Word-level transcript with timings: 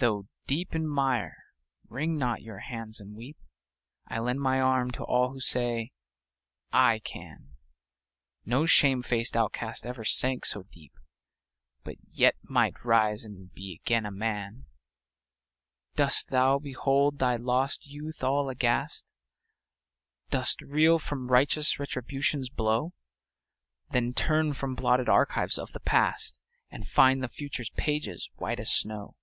Though 0.00 0.26
deep 0.48 0.74
in 0.74 0.88
mire, 0.88 1.36
wring 1.88 2.16
not 2.18 2.42
your 2.42 2.58
hands 2.58 2.98
and 2.98 3.14
weep; 3.14 3.36
I 4.08 4.18
lend 4.18 4.40
my 4.40 4.60
arm 4.60 4.90
to 4.92 5.04
all 5.04 5.30
who 5.30 5.38
say 5.38 5.92
"I 6.72 6.98
can!" 6.98 7.50
No 8.44 8.66
shame 8.66 9.04
faced 9.04 9.36
outcast 9.36 9.86
ever 9.86 10.04
sank 10.04 10.44
so 10.44 10.64
deep, 10.64 10.92
But 11.84 11.98
yet 12.10 12.34
might 12.42 12.84
rise 12.84 13.24
and 13.24 13.54
be 13.54 13.74
again 13.80 14.04
a 14.04 14.10
man! 14.10 14.66
Dost 15.94 16.30
thou 16.30 16.58
behold 16.58 17.20
thy 17.20 17.36
lost 17.36 17.86
youth 17.86 18.24
all 18.24 18.48
aghast? 18.50 19.06
Dost 20.30 20.60
reel 20.62 20.98
from 20.98 21.28
righteous 21.28 21.78
Retribution's 21.78 22.48
blow? 22.48 22.92
Then 23.92 24.14
turn 24.14 24.52
from 24.52 24.74
blotted 24.74 25.08
archives 25.08 25.60
of 25.60 25.70
the 25.70 25.78
past, 25.78 26.36
And 26.72 26.88
find 26.88 27.22
the 27.22 27.28
future's 27.28 27.70
pages 27.70 28.28
white 28.34 28.58
as 28.58 28.68
snow. 28.72 29.14